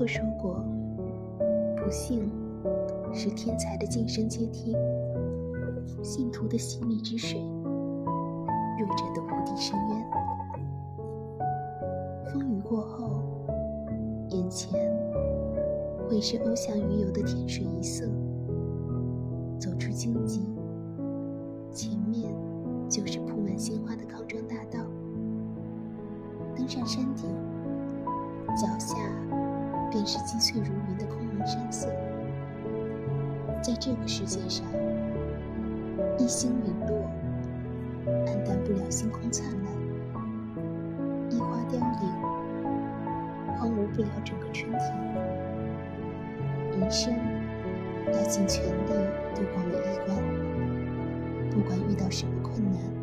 [0.00, 0.64] 克说过
[1.76, 2.32] ：“不幸
[3.12, 4.74] 是天才的晋升阶梯，
[6.02, 7.38] 信徒的洗礼之水，
[8.78, 10.10] 弱者的无底深渊。”
[12.32, 13.20] 风雨过后，
[14.30, 14.72] 眼前
[16.08, 18.06] 会是翱翔鱼游的天水一色。
[19.58, 20.40] 走出荆棘，
[21.70, 22.34] 前面
[22.88, 24.82] 就是铺满鲜花的康庄大道。
[26.56, 27.28] 登上山顶，
[28.56, 28.96] 脚下
[29.90, 31.88] 便是积翠如云的空蒙山色。
[33.62, 34.64] 在这个世界上，
[36.18, 37.10] 一星陨落，
[38.26, 39.72] 黯淡不了星空灿烂；
[41.28, 42.10] 一花凋零，
[43.58, 44.80] 荒芜不了整个春天。
[46.80, 47.12] 人生
[48.12, 48.92] 要尽全力
[49.34, 50.16] 度过每一关，
[51.50, 52.99] 不管遇到什么困难。